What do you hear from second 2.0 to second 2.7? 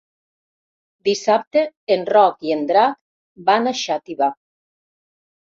Roc i en